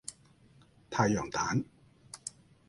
[0.89, 1.63] 太陽蛋